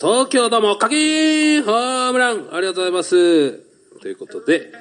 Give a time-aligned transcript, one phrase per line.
[0.00, 3.52] 東京ドーム鍵ホームランありがとうございます。
[4.00, 4.72] ということで、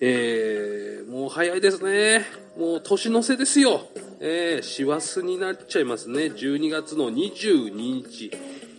[0.00, 2.24] えー、もう早いですね。
[2.56, 3.82] もう年の瀬ですよ。
[4.20, 6.24] えー、師走になっちゃいますね。
[6.24, 8.30] 12月の22日。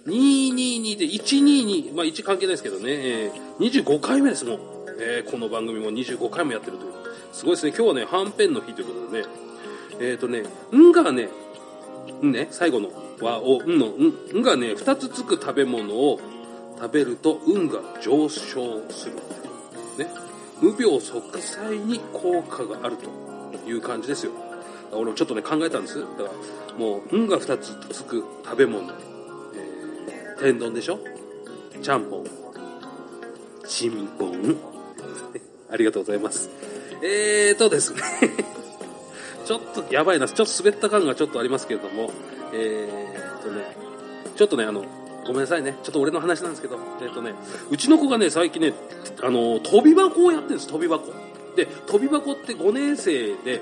[0.08, 4.60] 222で122、まあ1関係ないですけどね、えー、25回目ですもん。
[5.00, 6.92] えー、この番組も25回もやってるという。
[7.34, 7.74] すごいですね。
[7.76, 9.28] 今日はね、はんぺんの日ということでね、
[10.00, 10.44] えっ、ー、とね、
[10.76, 11.30] んがね、
[12.24, 12.90] んね、最後の
[13.22, 16.20] 和を、んの、ん、んがね、二つつく食べ物を
[16.80, 19.16] 食べると運が上昇する。
[19.98, 20.08] ね。
[20.62, 23.10] 無病息災に効果があると
[23.70, 24.32] いう感じですよ。
[24.92, 26.00] 俺もちょっとね、考えたんです。
[26.00, 28.92] だから、もう、運が二つつく食べ物。
[30.08, 31.00] えー、天丼でしょ？
[31.82, 32.26] ちゃんぽん。
[33.68, 34.58] ちんぽん。
[35.72, 36.50] ありがとうございます。
[37.02, 38.02] えーとですね。
[39.46, 42.12] ちょっとやばいな、ちょっと滑った感がちょっとありますけれども、
[42.54, 43.76] えー、っとね、
[44.36, 44.86] ちょっとね、あの、
[45.26, 45.76] ごめんなさいね。
[45.84, 47.34] ちょっと俺の話なんですけど、えー、とね、
[47.70, 48.74] うちの子がね、最近ね、
[49.22, 51.14] あの、飛び箱をやってるんです、飛び箱。
[51.56, 53.62] で、飛び箱って5年生で、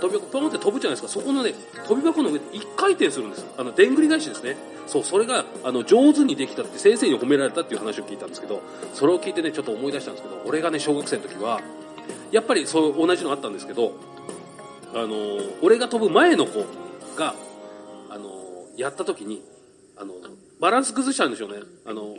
[0.00, 1.08] 飛び箱、ポンって飛ぶじゃないですか。
[1.08, 1.54] そこのね、
[1.86, 3.46] 飛び箱の上で1回転するんです。
[3.56, 4.56] あの、でんぐり返しですね。
[4.86, 8.60] そう、それが、あの、上手にできたって先生に褒められたっていう話を聞いたんですけど、
[8.92, 11.60] それを聞いてね、ちょっと思い出したんですけど、俺がね、小学生の時は、
[12.30, 13.92] やっぱりそう、同じのあったんですけど、
[14.94, 15.16] あの
[15.62, 16.64] 俺が飛ぶ前の子
[17.16, 17.34] が、
[18.10, 18.30] あの
[18.76, 19.42] やった時に、
[19.96, 20.14] あの
[20.60, 21.58] バランス崩したんでしょうね。
[21.84, 22.16] あの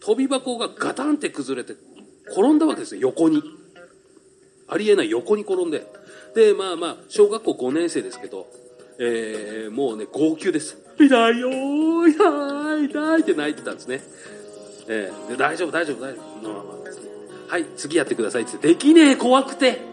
[0.00, 1.74] 飛び箱がガタンって崩れて、
[2.30, 3.42] 転んだわけですよ、横に。
[4.68, 5.86] ありえない横に転んで。
[6.34, 8.46] で、まあまあ、小学校5年生ですけど、
[8.98, 10.78] えー、もうね、号泣です。
[10.98, 14.00] 痛いよー、痛い、痛いって泣いてたんですね。
[14.88, 16.48] えー、で大丈夫、大丈夫、大丈夫。
[16.48, 17.50] まあまあ。
[17.52, 19.89] はい、次やってくださいってできねえ、怖くて。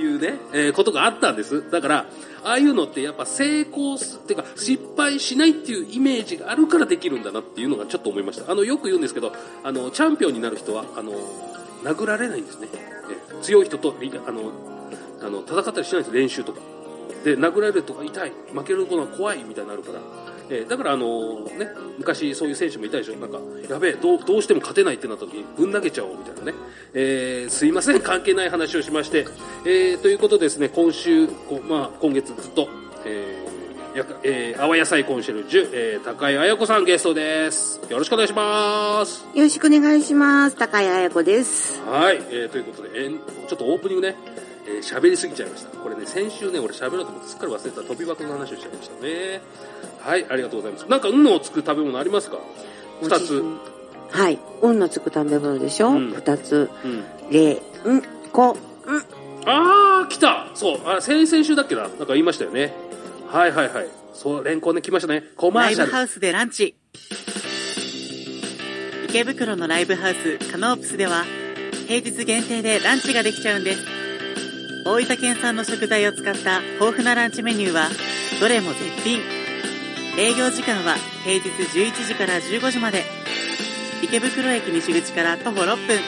[0.00, 1.70] いうね、えー、ことがあったんです。
[1.70, 2.06] だから、
[2.42, 8.50] ああいうのってやっぱ成功す、っていうか失敗しないっていうイメージがあるからできるんだなっていうのがちょっと思いました。
[8.50, 11.12] あの、よく言うんですけど、あの、チャンピオンになる人は、あの、
[11.84, 12.68] 殴られないんですね。
[12.72, 13.94] えー、強い人と、
[14.26, 14.52] あの、
[15.22, 16.60] あの、戦ったりしないんです練習とか。
[17.24, 20.00] で、殴られるとか痛い、負けるのは怖いみたいになるから。
[20.50, 23.38] えー、だからあのね、昔そういう選手もいたでしょなんか、
[23.68, 26.54] やべえ、どう、どうしても勝てないってなった時にぶん投げちゃおうみたいなね。
[26.92, 29.26] えー、すいません、関係ない話をしまして。
[29.64, 32.68] えー、ということでですね、今週、こまあ、今月ずっと、
[33.04, 37.80] えー、やえー、阿波野菜コンシェルジュ、えー、高井彩子さんゲストです。
[37.88, 39.24] よろしくお願いします。
[39.34, 40.56] よろしくお願いします。
[40.56, 41.80] 高井彩子です。
[41.82, 44.16] はい、えー、ということで、えー、ちょっとオープニングね、
[44.66, 45.76] えー、喋りすぎちゃいました。
[45.78, 49.40] これね、先週ね、俺喋ろうと思ってすっかり忘れた飛び箱の話をしちゃいましたね。
[50.00, 50.86] はい、ありがとうございます。
[50.88, 52.38] なんか、運のつく食べ物ありますか？
[53.02, 53.42] 二つ。
[54.10, 54.38] はい。
[54.62, 55.92] 運のつく食べ物でしょ？
[55.92, 56.70] 二、うん、つ。
[56.84, 57.04] うん。
[57.30, 57.60] れ、ん、
[58.32, 58.56] こ、ん。
[59.46, 61.82] あー、来たそう、あ、先々週だっけな？
[61.82, 62.74] なんか言いましたよね。
[63.28, 63.88] はいはいはい。
[64.12, 65.24] そう、連行で来ましたね。
[65.36, 65.78] コマーシャル。
[65.78, 66.74] ライブハウスでランチ。
[69.08, 71.24] 池袋のライブハウス、カノープスでは、
[71.88, 73.82] 平日限定でランチができちゃうんです。
[74.84, 77.88] 大分県産の食材を使った豊富なランチメニューは、
[78.40, 79.20] どれも絶品。
[80.18, 83.04] 営業時間は平日11時から15時まで。
[84.02, 85.98] 池袋駅西口から徒歩6分。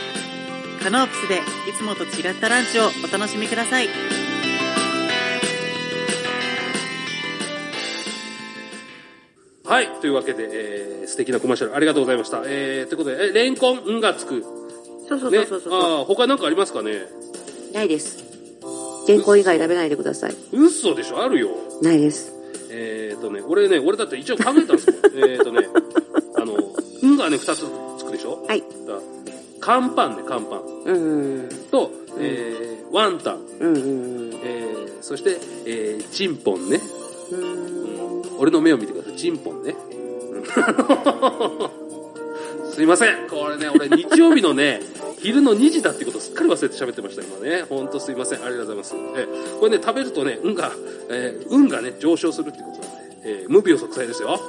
[0.83, 1.41] カノープスでい
[1.77, 3.89] つもと違ったランチをお楽しみください。
[9.65, 9.89] はい。
[10.01, 12.43] というわけで、えー、素敵なコマーシャルありがとうございました。
[12.47, 14.43] えー、ということで、え、レンコン、んがつく。
[15.09, 17.03] そうそうそうそうそう、ね、ああ、他なんかありますかね？
[17.73, 18.22] ないです。
[19.09, 20.37] レンコン以外食べないでください。
[20.53, 21.23] 嘘でしょ？
[21.23, 21.49] あるよ。
[21.83, 22.33] ないです。
[22.71, 24.95] えっ、ー、とね、俺ね、俺だって一応考えたんですよ。
[25.29, 25.69] えっとね、
[26.37, 26.55] あの、
[27.09, 27.65] んがね、二つ
[27.99, 28.45] つくでしょ？
[28.47, 28.61] はい。
[28.61, 28.65] だ
[29.61, 30.61] 乾パンね、乾パン。
[30.87, 30.93] う
[31.45, 31.49] ん。
[31.71, 33.41] と、えー、ワンタン。
[33.61, 34.31] うんうん。
[34.43, 36.81] えー、そして、えー、チンポンね。
[37.31, 38.23] うん。
[38.39, 39.17] 俺の目を見てください。
[39.17, 39.77] チンポンね。
[42.73, 43.29] すいません。
[43.29, 44.81] これね、俺日曜日のね、
[45.23, 47.63] 昼の2時だってことすっかり忘れて喋ってました、今ね。
[47.63, 48.45] ほんとすいません。
[48.45, 49.21] ありがとうございます。
[49.21, 50.73] えー、これね、食べるとね、運が、
[51.11, 52.87] えー、運がね、上昇するってことなんで、
[53.25, 54.41] えー、無病息災ですよ。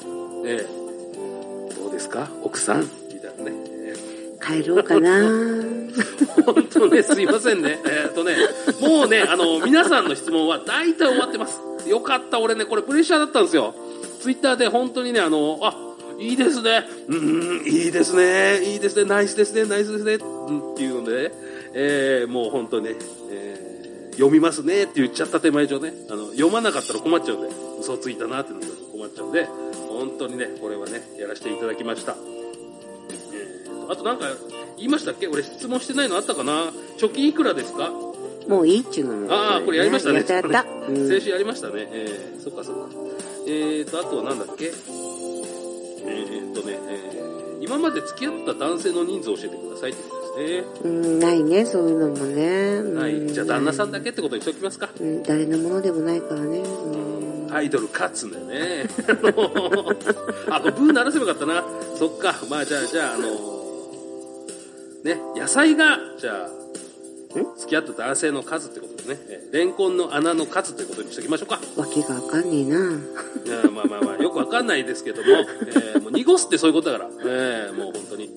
[0.46, 2.30] えー、どうですか？
[2.44, 3.54] 奥さんみたいなね。
[4.42, 5.22] 帰ろうかな
[6.46, 7.80] 本当ね、すいませんね。
[7.86, 8.36] えー、っとね、
[8.82, 11.62] もうね、あの、皆さんの質問は大体終わってます。
[11.88, 13.76] よかった、俺ね、これプレッシャーだったんですよ。
[14.22, 15.76] ツイッターで本当にね、あの、あ、
[16.24, 16.86] いいですね。
[17.08, 17.16] う
[17.64, 18.64] ん、いいですね。
[18.64, 19.06] いいですね。
[19.06, 19.66] ナイスですね。
[19.66, 20.14] ナイスですね。
[20.14, 21.36] うん、っていうので、ね、
[21.74, 22.96] えー、もう本当ね、
[23.32, 27.50] えー、読みますねって言っちゃった手前上ね、あの、読まなかったら困っちゃうんで、
[27.80, 29.46] 嘘ついたなってなったら困っちゃうんで、
[29.90, 32.16] 本当にね、これはね、やらせていただきました。
[33.34, 34.28] えー、あとなんか、
[34.78, 35.28] 言いましたっけ？
[35.28, 36.72] 俺質問してないのあったかな？
[36.98, 37.92] 貯金いくらですか？
[38.48, 40.16] もういいっちゅうのああ、これやりましたね。
[40.16, 40.66] やったやった。
[40.90, 41.88] うん、先週やりましたね。
[41.92, 42.90] えー、そっかそっか。
[43.48, 44.72] えーと、あとはなんだっけ？
[47.62, 50.64] 今まで付き合った男性の人数を教えてくださいってことですね。
[50.84, 52.82] うん、ないね、そういうのもね。
[53.00, 53.28] はい。
[53.32, 54.04] じゃあ旦那さんだけ。
[54.04, 54.90] けってことにしておきますか。
[55.00, 56.60] うん、誰のものでもないからね。
[56.60, 58.86] うんアイドル勝つんだよね。
[60.50, 61.64] あ、これブー鳴らせばよかったな。
[61.96, 62.34] そっか。
[62.50, 63.26] まあじゃあ、じゃあ、あの
[65.04, 66.63] ね、野菜が、じゃあ、
[67.58, 69.18] 付き合った男性の数ってことですね。
[69.30, 71.60] えーレンコンの穴の数ということにしておきましょうか。
[71.76, 72.78] わけがわかんねえな。
[72.80, 75.30] いやまあまあまあ、よくわかんないですけども、
[75.68, 78.30] えーもう濁すってそういうことだから、えーもう本当に。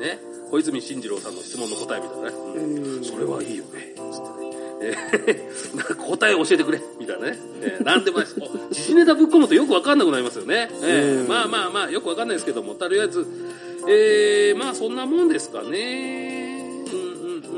[0.00, 0.18] ね？
[0.50, 2.36] 小泉進次郎さんの質問の答えみたいなね。
[2.36, 3.94] うんうんそれはいいよね。
[3.94, 4.50] つってね。
[4.82, 7.38] えーなんか答え教えてくれみたいなね。
[7.62, 8.40] えー、なんでもないです。
[8.40, 10.68] お時事ネタぶっ込むとよくわかんなくなりますよね。
[10.82, 13.26] えーうんまあまあまあ、よくわかんないですけども、とりあえず、
[13.88, 16.39] えー、まあそんなもんですかね。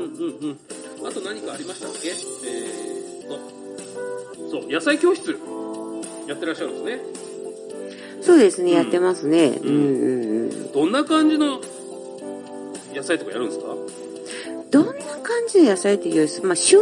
[0.03, 0.57] うんうんうんうん
[1.01, 1.07] うん。
[1.07, 2.09] あと何かありましたっけ？
[2.09, 5.37] えーっと、そう、野菜教室
[6.27, 6.99] やってらっしゃるんですね。
[8.21, 9.59] そうですね、やってますね。
[9.61, 10.71] ううんんうんうん。
[10.71, 11.59] どんな感じの
[12.93, 13.75] 野菜とかやるんですか？
[14.71, 16.81] どんな感じの野菜っていうより、まあ、旬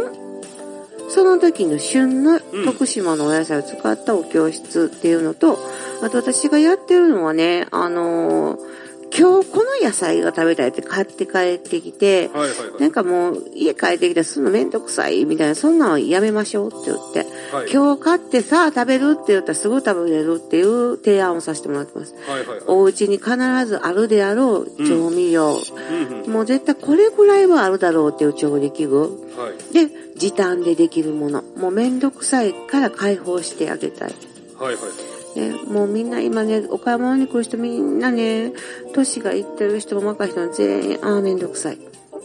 [1.08, 5.58] その時の旬のうん徳島のお野菜を使ったお教室っていうのと、
[6.02, 8.71] あと私がやってるのはね、あのー
[9.14, 12.80] 今日この野菜が食べたいって買って帰ってきて、はいはいはい。
[12.80, 22.14] なんかもう家帰ってきたらすんのめんどくさいみたいな、そんなのやめましょうって言って、はい、今日買ってさあ食べるって言ったらすぐ食べれるっていう提案をさせてもらってます。
[22.26, 22.60] はいはいはい。
[22.68, 23.36] お家に必
[23.66, 26.32] ずあるであろう調味料、うんうん。
[26.32, 29.00] もう絶対これぐらいはあるだろうっていう調理器具。
[29.36, 29.74] はい。
[29.74, 31.42] で、時短でできるもの。
[31.56, 34.14] もうめんどくさいから解放してあげたい。
[34.58, 35.11] はいはい。
[35.34, 38.52] ね、もうみんな今ね、お買い物に来る人みんなね、
[38.94, 41.78] 年がいってる人も若い人も全員、ああ、めんどくさい。
[42.12, 42.16] あ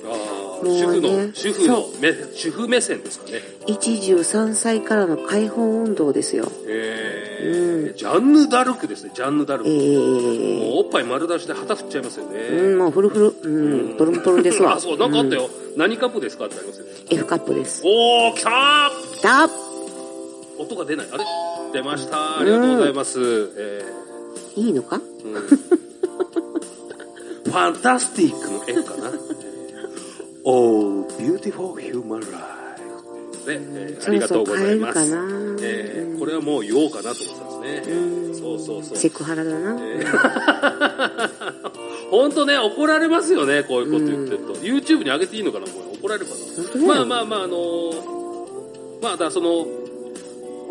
[0.61, 3.41] あ、もうね主婦の、主婦の主婦目線ですかね。
[3.67, 6.51] 一汁三菜からの解放運動ですよ。
[6.67, 9.69] えーうんジャンヌ・ダルクですね、ジャンヌ・ダルク。
[9.69, 12.39] えもー、うおっぱい丸出しで旗振っちゃいますよね。
[12.39, 13.49] うん、もうフルフル。
[13.51, 14.73] うん、プルンプルンですわ。
[14.75, 15.49] あ、そう、なんかあったよ。
[15.77, 16.85] 何カップですかってありますよ。
[17.11, 17.81] うん F カップです。
[17.85, 19.49] おー、来たーきた
[20.59, 21.07] 音が出ない。
[21.11, 21.23] あれ？
[21.73, 22.39] 出ました。
[22.39, 23.19] ありがとうございます。
[23.57, 23.83] え
[24.55, 24.95] いいのか？
[24.97, 25.33] ーうん
[27.47, 29.11] ファンタスティックの絵かな。
[30.49, 33.45] Oh, beautiful human life.
[33.45, 34.99] で、えーありがとうございます。
[34.99, 37.93] そうそう買えるかなえーこれはもう言おうかなと思ってたんですね。
[37.95, 38.97] うんそうそうそう。
[38.97, 39.75] セクハラだな。
[39.81, 41.57] えー
[42.11, 44.53] 本当ね、怒られますよね、こういうこと言ってると。
[44.55, 45.97] YouTube に上げていいのかな、これ。
[45.99, 46.31] 怒られるか
[46.79, 46.85] な。
[46.95, 49.67] まあまあまあ、あのーまあ、だその、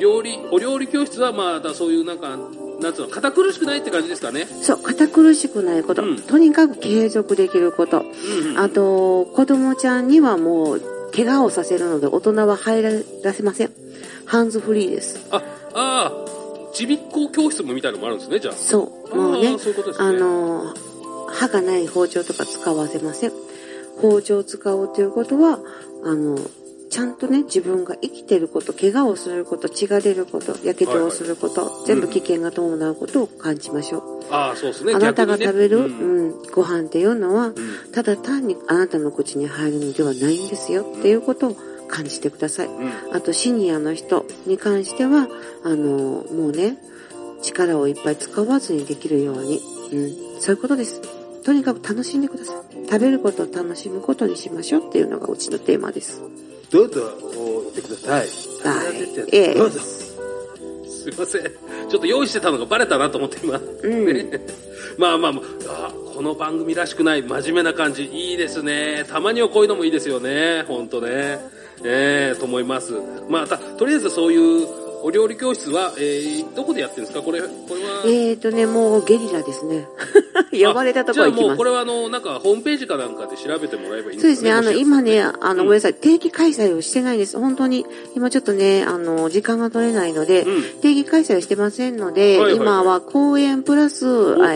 [0.01, 2.37] 料理、お料理教室は、まあ、だそういうなんか、
[2.81, 4.47] なんつうの、堅苦しくないって感じですかね。
[4.47, 6.03] そう、堅苦しくないこと。
[6.03, 8.01] うんとにかく継続できること。
[8.01, 8.59] うんうん。
[8.59, 10.83] あと、子供ちゃんにはもう、
[11.15, 12.83] 怪我をさせるので大人は入
[13.23, 13.71] らせません。
[14.27, 15.27] ハンズフリーです。
[15.31, 15.43] あ、あ
[15.75, 16.13] あ、
[16.75, 18.55] ちびっこ教室もみたいのもあるんですね、じゃあ。
[18.55, 19.17] そう。
[19.17, 19.59] もうねね。
[19.99, 20.75] あの、
[21.29, 23.33] 歯がない包丁とか使わせません。
[24.03, 25.59] 包丁を使おうということは、
[26.05, 26.39] あの、
[26.89, 34.17] ちゃんとね、自分が生きてること、怪我をすること、血が出ること、やけどをすること、全部危険が伴うことを感じましょう。
[34.31, 34.95] ああ、そうですね。
[34.95, 37.55] あなたが食べる、逆にねうん、ご飯っていうのは、うん
[37.93, 41.57] ただ単にあなたの口に入るのではないんですよっていうことを
[41.89, 42.67] 感じてください。
[42.67, 42.91] うん。
[43.15, 45.29] あとシニアの人に関しては、
[45.65, 46.77] あの、もうね、
[47.43, 49.61] 力をいっぱい使わずにできるように、
[49.93, 51.01] うん、そういうことです。
[51.43, 52.57] とにかく楽しんでください。
[52.87, 56.23] 食べることを楽しむことにしましょうっていうのがうちのテーマです。
[56.71, 57.01] どうぞ、
[57.37, 58.21] お言ってください。
[58.21, 58.29] はい
[59.33, 59.81] ええどうぞ。
[59.81, 61.43] すいません。
[61.89, 63.59] ちょっと用意してたのがバレたなと思って今。
[63.59, 64.41] んね
[64.99, 69.05] まあまあまあ、あこの番組らしくない真面目な感じ、いいですね。
[69.09, 70.65] たまにはこういうのもいいですよね。
[70.67, 71.39] ほんとね。
[71.85, 72.95] ええと思います。
[73.29, 74.67] まあ、た、とりあえずそういう
[75.03, 77.23] お料理教室は、えー、どこでやってるんですか？
[77.23, 78.03] これ、これは。
[78.07, 79.87] えーとね、もうゲリラですね。
[80.53, 81.65] 呼ばれたところ行きますあじゃあもうこ。
[81.65, 84.53] れはあの、なんかホームページかなんかで調べてもらえばいいんそうですね。
[84.53, 85.95] あの、今ね、あの、うんごめんなさい。
[85.95, 87.39] 定期開催をしてないです。
[87.39, 94.07] 本当に、今ちょっとね、あの、時間が取れないので、うん定期開催をしてませんので、はいはいはい今は公園プラス、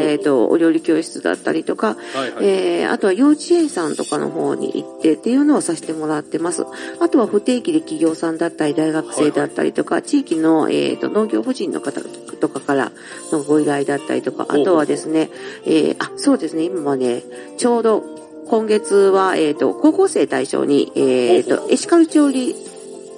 [0.01, 2.45] えっ、と、お料理教室だったりとか、はいはい。
[2.47, 6.65] えー、あとは幼稚園さんとかの方に行ってっていうのをさせてもらってます。
[6.99, 12.93] あとは不定期で企業さんだったり、大学生だったりとか、地域の、えっ、と、農業婦人の方とかから
[13.33, 15.31] のご依頼だったりとか、あとはですね、
[15.65, 17.23] えー、あ、そうですね、今はね、
[17.57, 18.03] ちょうど、
[18.49, 22.55] 今月は、えっ、と、高校生対象に、えっ、ほうと、エシカル調理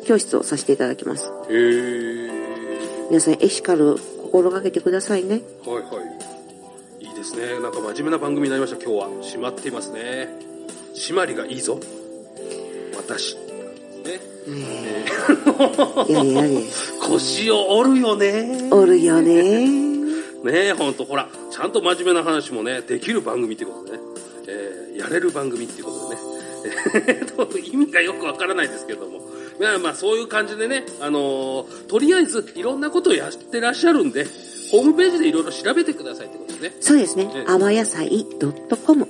[0.04, 1.30] 教室をさせていただきます。
[1.48, 2.30] へー。
[3.08, 5.42] 皆さん、エシカル心がけてくださいね。
[5.66, 5.80] はいは
[7.00, 7.04] い。
[7.04, 7.60] いいですね。
[7.60, 9.08] なんか真面目な番組になりました、今日は。
[9.22, 10.28] 締まっていますね。
[10.94, 11.78] 締まりがいいぞ。
[12.96, 13.36] 私。
[13.36, 14.20] ね。
[14.48, 15.12] えー
[16.08, 16.48] やれやれ。
[17.12, 18.68] 腰を折るよね。
[18.70, 19.68] おるよね。
[20.42, 24.02] ねえ、ほんと、ほら、ちゃんと真面目な話もね、できる番組ってことでね、
[24.48, 27.20] えーやれる番組ってことでね、
[27.72, 29.20] 意味がよくわからないですけども、
[29.58, 34.26] まあまあそういう感じでね、あのーとりあえずいろんなことをやってらっしゃるんで、
[34.70, 36.76] ホームページでいろいろ調べてくださいってことでね。
[36.80, 37.44] そうですねええ。
[37.46, 38.26] あわやさい
[38.86, 39.08] .com。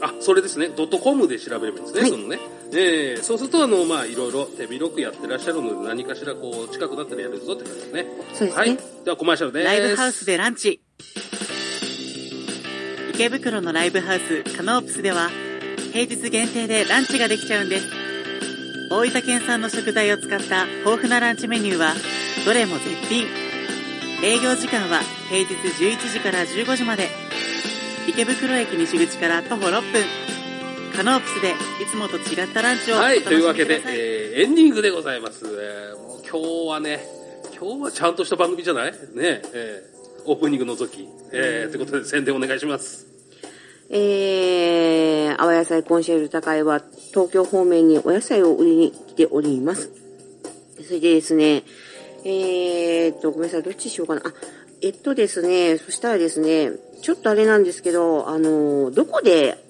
[0.00, 0.70] あ、それですね。
[0.74, 2.00] ドットコムで調べればいいんですね。
[2.02, 2.38] はいそのね。
[2.72, 8.06] えーそうすると、あの、まあ、いろいろ手広くやってらっしゃるので、何かしらこう、近くなったらやるぞって感じですね。
[8.34, 8.78] そうですねはい。
[9.04, 9.64] では、コマーシャルです。
[9.64, 10.80] ライブハウスでランチ。
[13.14, 15.28] 池袋のライブハウスカノープスでは
[15.92, 17.86] 平日限定でランチができちゃうんです。
[18.92, 21.94] 大分県産の食材を使った豊富なランチメニューは
[22.44, 23.26] どれも絶品。
[24.22, 27.08] 営業時間は平日11時から15時まで。
[28.06, 30.37] 池袋駅西口から徒歩6分。
[30.98, 33.22] カノープスでいつもと違ったランチをおはい。
[33.22, 35.44] というわけで、えーエンディングでございます。
[35.46, 37.06] えーもう今日はね、
[37.56, 38.90] 今日はちゃんとした番組じゃない？
[38.90, 38.98] ね
[39.54, 41.08] えーオープニング除き。
[41.32, 43.06] えー、ということで、宣伝お願いします。
[43.90, 46.82] えー、あわ野菜コンシェルジュ高いは
[47.14, 49.92] 東京方面にお野菜を売りに来ております。
[50.84, 51.62] それでですね、
[52.24, 54.22] えーっと、ごめんなさい、どっちにしようかな。
[54.24, 54.32] あ、
[54.82, 59.64] えっとですね、そしたらですね、ちょっとあれなんですけど、あの、どこで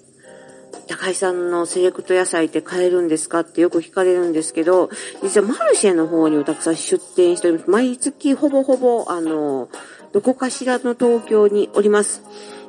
[0.88, 4.90] 高井さんのセレクト野菜って買えるんですかってよく聞かれるんですけど、
[5.23, 7.71] 実はマルシェの方にもたくさん出店しております。
[7.71, 9.68] 毎月ほぼほぼ、あの、
[10.12, 12.23] どこかしらの東京におります。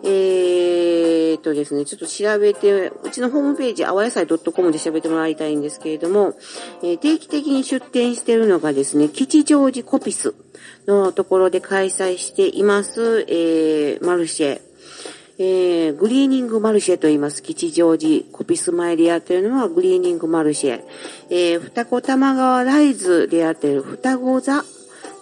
[0.04, 6.36] えーっとですね、ちょっと調べて、うちのホームページ、あわ野菜 .com で調べてもらいたいんですけれども、
[6.84, 10.36] えー定期的に出店しているのがですね、吉祥寺コピス
[10.88, 14.69] のところで開催しています、えー、マルシェ。
[15.42, 17.42] えー、グリーニングマルシェと言います。
[17.42, 20.84] 吉祥寺コピスマイでやってるのはグリーニングマルシェ。
[21.30, 24.66] えー、双子玉川ライズでやってる双子座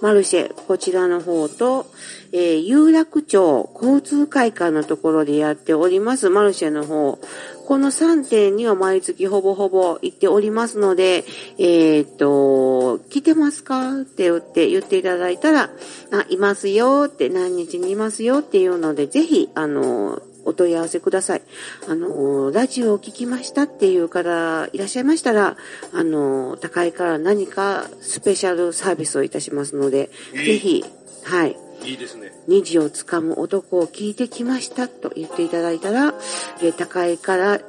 [0.02, 0.54] マルシェ。
[0.54, 1.88] こちらの方と、
[2.32, 7.20] えー、有楽町交通会館のところでやっておりますマルシェの方。
[7.68, 11.26] この3点には毎月ほぼほぼ行っておりますので、
[11.58, 14.02] えーっと、来てますか？
[14.02, 15.70] って言って言っていただいたら、
[16.12, 20.22] あ、いますよって、何日にいますよっていうので、ぜひ、あの、
[20.58, 21.42] 問い合わせください。
[21.88, 25.56] あの、ラジオを聞きましたっていう方いらっしゃいましたら、
[25.94, 30.86] あの、高いから何かスペシャルサービスをいたしますので、いいぜひ、
[31.24, 31.58] はい。
[31.84, 32.34] いいですね。
[32.48, 36.14] 虹をつかむ男を聞いてきましたと言っていただいたら、
[36.62, 37.62] えー高いから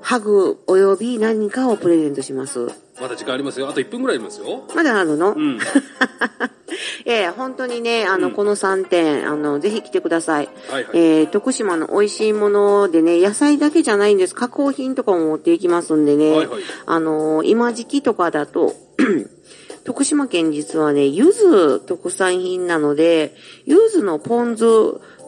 [0.00, 2.83] ハグ及び何かをプレゼントします。
[3.00, 3.68] まだ時間ありますよ。
[3.68, 4.64] あと1分ぐらいありますよ。
[4.74, 5.58] まだあるの、うん。
[7.06, 10.48] ええ本当にね、あの、うんこの3点、あの、ぜひ来てください。
[10.68, 10.92] はいはい。
[10.94, 14.34] えー徳島の美味しいものでね、野菜だけじゃないんです。
[14.34, 16.30] 加工品とかも持っていきますんでね。
[16.30, 18.74] はいはいあのー今時期とかだと、
[19.84, 23.34] 徳島県実はね、柚子特産品なので、
[23.66, 24.64] 柚子のポン酢、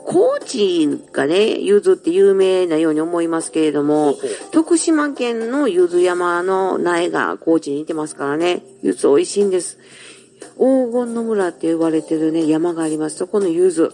[0.07, 4.15] 高知がね、柚子って有名なように思いますけれども、
[4.53, 9.79] 徳島県の柚子山の苗が高知に似てますからね、柚子美味しいんです。
[10.57, 13.17] 黄金の村って呼ばれてるね、山があります。
[13.17, 13.93] そこの柚子。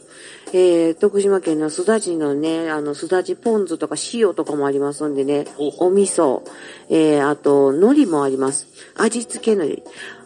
[0.52, 6.42] えー、徳島県のすだちのね、あの、すだちポン酢とか塩とかもありますんでねお味噌、
[6.90, 8.68] えー、あと、海苔もあります。
[8.96, 9.82] 味付け海苔。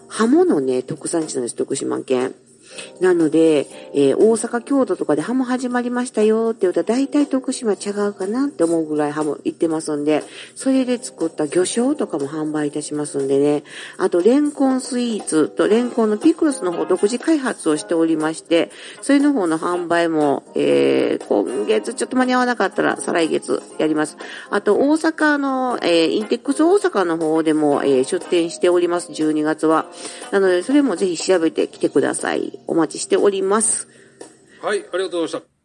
[0.08, 2.34] ハモのね、特産地なんです、徳島県。
[3.00, 10.22] なので、えー大阪、京都とかでハモ始まりましたよって言うと、大体徳島違うかなって思うぐらいハモ行ってますんで、
[10.54, 13.62] それで作った魚醤とかも販売いたしますんでね。
[13.98, 18.70] あと、レンコンスイーツとレンコンのピクルスの方独自開発をしておりまして、
[19.02, 24.16] それの方の販売も、えー今月ちょっと間に合わなかったら再来月やります。
[24.50, 29.86] あと、大阪の、えーインテックス大阪の方でも、えー出店しております、12月は。
[30.30, 32.58] なので、それもぜひ調べてきてください。
[32.66, 33.88] お待ちしております。
[34.62, 35.55] はい、ありがとうございました。